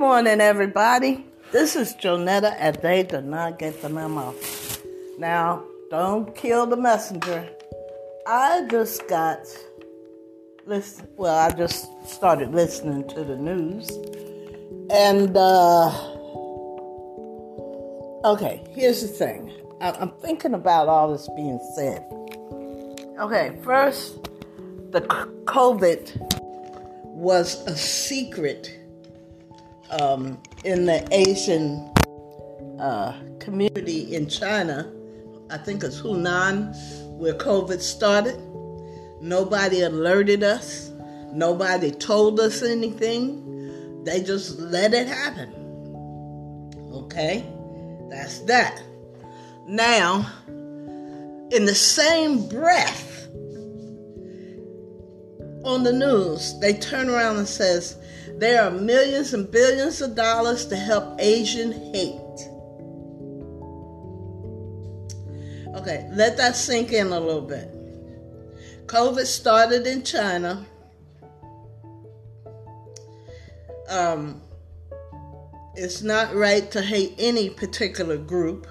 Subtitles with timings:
[0.00, 1.26] morning, everybody.
[1.52, 4.34] This is Jonetta, and they did not get the memo.
[5.18, 7.46] Now, don't kill the messenger.
[8.26, 9.40] I just got
[10.64, 11.06] listen.
[11.18, 13.90] Well, I just started listening to the news,
[14.90, 15.88] and uh,
[18.24, 18.64] okay.
[18.70, 19.52] Here's the thing.
[19.82, 22.02] I- I'm thinking about all this being said.
[23.18, 24.14] Okay, first,
[24.92, 25.02] the
[25.44, 26.16] COVID
[27.04, 28.79] was a secret
[29.90, 31.92] um, in the Asian
[32.78, 34.90] uh, community in China.
[35.50, 36.74] I think it's Hunan,
[37.18, 38.40] where COVID started.
[39.20, 40.90] Nobody alerted us.
[41.32, 44.04] Nobody told us anything.
[44.04, 45.52] They just let it happen.
[46.92, 47.44] Okay?
[48.08, 48.82] That's that.
[49.66, 53.10] Now, in the same breath,
[55.64, 57.99] on the news, they turn around and says
[58.38, 62.20] there are millions and billions of dollars to help Asian hate.
[65.74, 67.68] Okay, let that sink in a little bit.
[68.86, 70.66] COVID started in China.
[73.88, 74.42] Um,
[75.74, 78.66] it's not right to hate any particular group,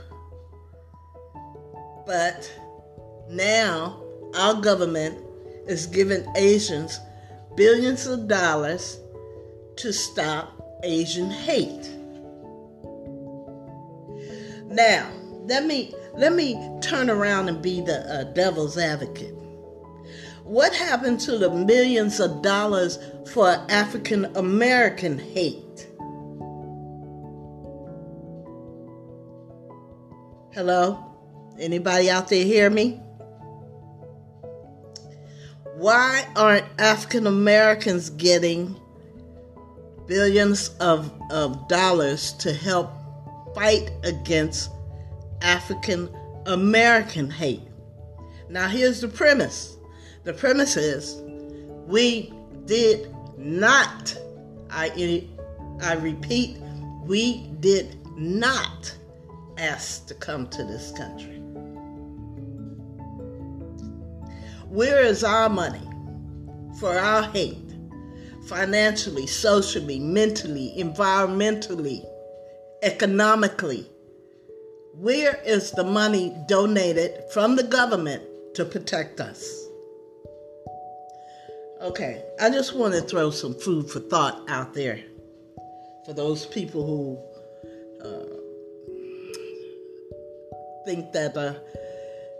[2.05, 2.51] but
[3.29, 4.03] now
[4.35, 5.17] our government
[5.67, 6.99] is giving Asians
[7.55, 8.99] billions of dollars
[9.79, 11.89] to stop Asian hate.
[14.65, 15.09] Now,
[15.45, 19.33] let me let me turn around and be the uh, devil's advocate.
[20.43, 22.99] What happened to the millions of dollars
[23.31, 25.87] for African American hate?
[30.53, 31.05] Hello?
[31.57, 32.99] Anybody out there hear me?
[35.75, 38.75] Why aren't African Americans getting
[40.09, 42.91] billions of, of dollars to help
[43.53, 44.71] fight against
[45.41, 46.09] African
[46.47, 47.61] American hate?
[48.49, 49.77] Now, here's the premise
[50.23, 51.21] the premise is
[51.87, 52.33] we
[52.65, 54.17] did not,
[54.69, 55.27] I,
[55.81, 56.57] I repeat,
[57.03, 58.93] we did not
[59.57, 61.37] ask to come to this country.
[64.67, 65.87] Where is our money
[66.79, 67.68] for our hate?
[68.49, 72.03] Financially, socially, mentally, environmentally,
[72.81, 73.87] economically.
[74.95, 78.23] Where is the money donated from the government
[78.55, 79.67] to protect us?
[81.81, 84.99] Okay, I just want to throw some food for thought out there
[86.05, 87.17] for those people who
[88.03, 88.25] uh,
[90.85, 91.53] think that uh,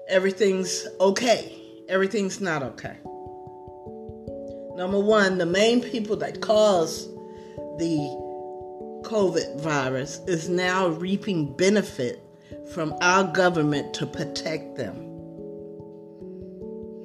[0.09, 1.59] everything's okay
[1.89, 2.97] everything's not okay.
[4.79, 7.13] Number one, the main people that caused
[7.79, 7.97] the
[9.03, 12.23] COVID virus is now reaping benefit
[12.73, 14.95] from our government to protect them.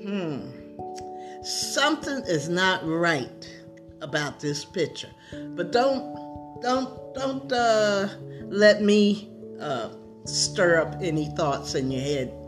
[0.05, 1.43] Hmm.
[1.43, 3.51] Something is not right
[4.03, 5.11] about this picture.
[5.33, 6.15] But don't
[6.62, 8.09] don't don't uh,
[8.51, 9.89] let me uh,
[10.27, 12.44] stir up any thoughts in your head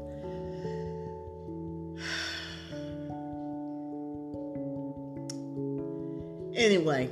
[6.67, 7.09] Anyway,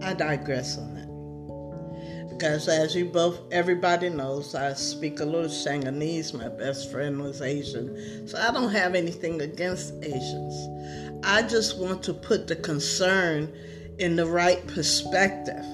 [0.00, 2.30] I digress on that.
[2.30, 6.32] Because as you both, everybody knows, I speak a little Shanghainese.
[6.32, 8.26] My best friend was Asian.
[8.26, 11.20] So I don't have anything against Asians.
[11.22, 13.52] I just want to put the concern
[13.98, 15.66] in the right perspective.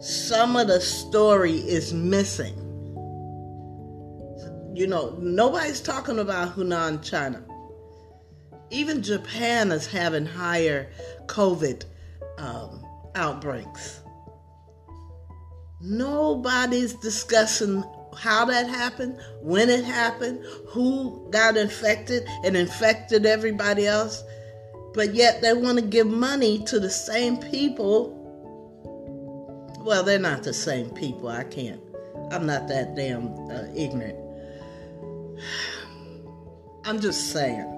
[0.00, 2.56] Some of the story is missing.
[4.74, 7.44] You know, nobody's talking about Hunan, China.
[8.70, 10.90] Even Japan is having higher
[11.26, 11.84] COVID
[12.38, 12.84] um,
[13.14, 14.00] outbreaks.
[15.80, 17.84] Nobody's discussing
[18.16, 24.24] how that happened, when it happened, who got infected and infected everybody else.
[24.94, 28.14] But yet they want to give money to the same people.
[29.80, 31.28] Well, they're not the same people.
[31.28, 31.80] I can't.
[32.30, 34.18] I'm not that damn uh, ignorant.
[36.84, 37.75] I'm just saying.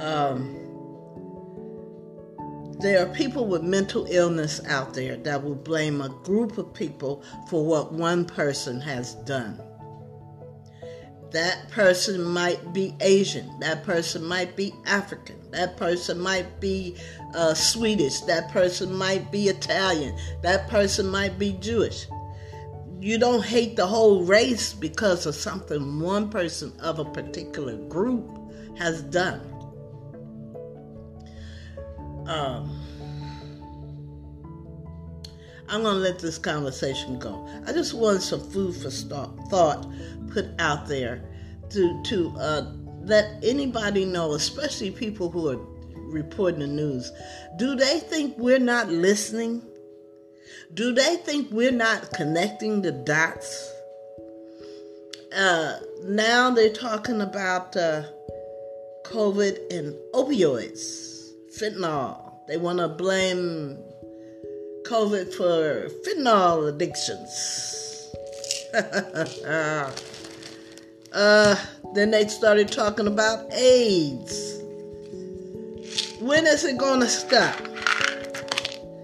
[0.00, 0.64] Um,
[2.80, 7.22] there are people with mental illness out there that will blame a group of people
[7.48, 9.60] for what one person has done.
[11.30, 13.58] That person might be Asian.
[13.58, 15.36] That person might be African.
[15.50, 16.96] That person might be
[17.34, 18.20] uh, Swedish.
[18.20, 20.16] That person might be Italian.
[20.42, 22.06] That person might be Jewish.
[23.00, 28.28] You don't hate the whole race because of something one person of a particular group
[28.76, 29.53] has done.
[32.26, 32.80] Um,
[35.68, 37.48] I'm going to let this conversation go.
[37.66, 39.86] I just wanted some food for thought
[40.30, 41.24] put out there
[41.70, 42.72] to, to uh,
[43.02, 45.58] let anybody know, especially people who are
[46.12, 47.10] reporting the news.
[47.56, 49.62] Do they think we're not listening?
[50.74, 53.70] Do they think we're not connecting the dots?
[55.34, 58.04] Uh, now they're talking about uh,
[59.04, 61.13] COVID and opioids,
[61.60, 62.46] fentanyl.
[62.46, 63.78] They want to blame
[64.86, 68.10] COVID for fentanyl addictions.
[71.14, 71.56] uh,
[71.94, 74.60] then they started talking about AIDS.
[76.20, 77.54] When is it going to stop?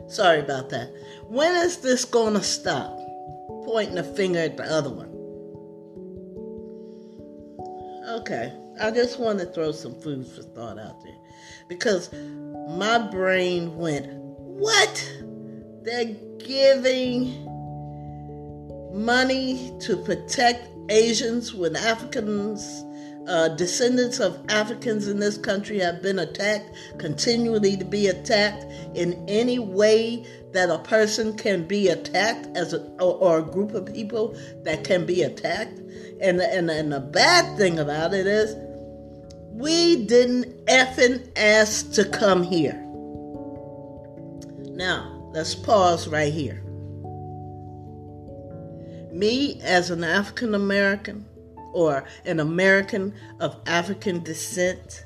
[0.08, 0.92] Sorry about that.
[1.28, 2.96] When is this going to stop?
[3.64, 5.08] Pointing a finger at the other one.
[8.10, 11.16] Okay, I just want to throw some food for thought out there
[11.68, 15.12] because my brain went, What?
[15.82, 17.44] They're giving
[18.92, 22.84] money to protect Asians when Africans,
[23.28, 29.24] uh, descendants of Africans in this country have been attacked, continually to be attacked in
[29.28, 33.86] any way that a person can be attacked as a, or, or a group of
[33.86, 34.34] people
[34.64, 35.78] that can be attacked.
[36.20, 38.56] And, and, and the bad thing about it is,
[39.50, 42.74] we didn't effing ask to come here.
[44.72, 46.60] Now, Let's pause right here.
[49.12, 51.24] Me, as an African American
[51.72, 55.04] or an American of African descent,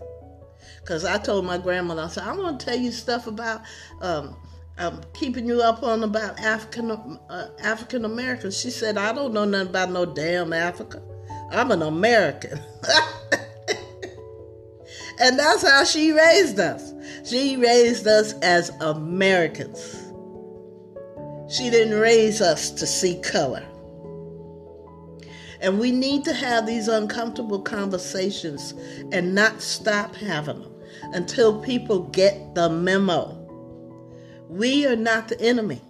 [0.81, 3.63] because I told my grandmother, I said, I'm going to tell you stuff about
[4.01, 4.35] um,
[4.79, 8.59] um, keeping you up on about African uh, African Americans.
[8.59, 11.03] She said, I don't know nothing about no damn Africa.
[11.51, 12.61] I'm an American.
[15.21, 16.93] and that's how she raised us.
[17.25, 20.01] She raised us as Americans.
[21.49, 23.63] She didn't raise us to see color.
[25.61, 28.75] And we need to have these uncomfortable conversations
[29.13, 30.75] and not stop having them
[31.13, 33.41] until people get the memo.
[34.49, 35.81] We are not the enemy.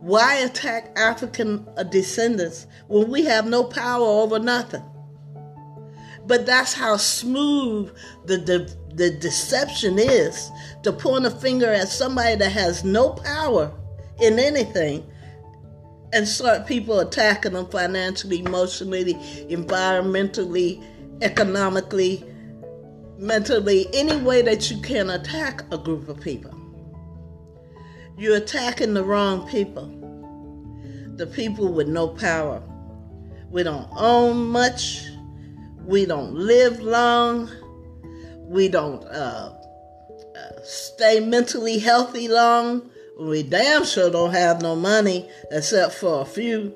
[0.00, 4.84] Why attack African descendants when we have no power over nothing?
[6.28, 7.90] But that's how smooth
[8.26, 10.50] the, the, the deception is
[10.82, 13.72] to point a finger at somebody that has no power
[14.20, 15.10] in anything
[16.12, 19.14] and start people attacking them financially, emotionally,
[19.50, 20.84] environmentally,
[21.22, 22.22] economically,
[23.16, 26.54] mentally, any way that you can attack a group of people.
[28.18, 29.86] You're attacking the wrong people,
[31.16, 32.62] the people with no power.
[33.50, 35.06] We don't own much,
[35.88, 37.50] we don't live long,
[38.44, 39.52] we don't uh,
[40.36, 42.88] uh, stay mentally healthy long
[43.18, 46.72] we damn sure don't have no money except for a few.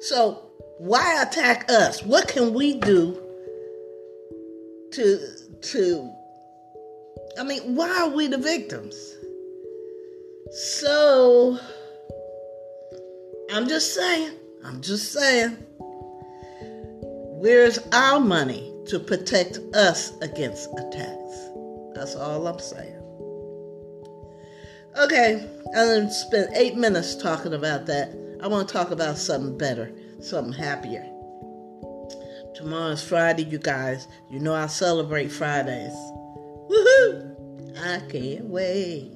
[0.00, 0.42] So
[0.78, 2.02] why attack us?
[2.02, 3.22] What can we do
[4.92, 5.20] to
[5.62, 6.12] to
[7.38, 9.14] I mean, why are we the victims?
[10.50, 11.58] So
[13.52, 14.32] I'm just saying,
[14.64, 15.56] I'm just saying.
[17.38, 21.50] Where's our money to protect us against attacks?
[21.94, 22.96] That's all I'm saying.
[24.98, 28.16] Okay, I spent eight minutes talking about that.
[28.42, 31.04] I want to talk about something better, something happier.
[32.54, 34.08] Tomorrow's Friday, you guys.
[34.30, 35.92] You know I celebrate Fridays.
[36.70, 37.36] Woohoo!
[37.78, 39.12] I can't wait.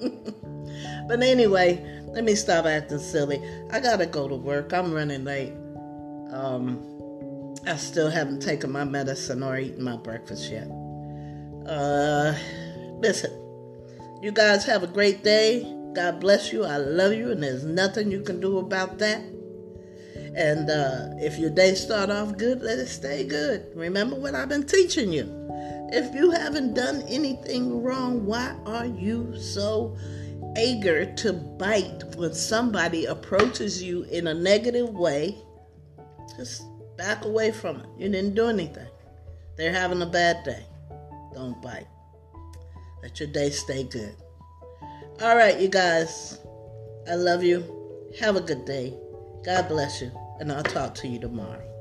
[1.08, 3.42] but anyway, let me stop acting silly.
[3.72, 4.72] I gotta go to work.
[4.72, 5.54] I'm running late.
[6.30, 6.94] Um,
[7.66, 10.68] I still haven't taken my medicine or eaten my breakfast yet.
[11.66, 12.34] Uh,
[12.98, 13.30] listen.
[14.22, 15.62] You guys have a great day.
[15.94, 16.64] God bless you.
[16.64, 19.20] I love you, and there's nothing you can do about that.
[20.36, 23.66] And uh, if your day start off good, let it stay good.
[23.74, 25.28] Remember what I've been teaching you.
[25.92, 29.96] If you haven't done anything wrong, why are you so
[30.58, 35.38] eager to bite when somebody approaches you in a negative way?
[36.36, 36.62] Just
[36.96, 37.86] back away from it.
[37.98, 38.88] You didn't do anything.
[39.56, 40.64] They're having a bad day.
[41.32, 41.86] Don't bite.
[43.02, 44.14] Let your day stay good.
[45.20, 46.38] All right, you guys.
[47.08, 47.64] I love you.
[48.20, 48.94] Have a good day.
[49.44, 50.10] God bless you.
[50.40, 51.73] And I'll talk to you tomorrow.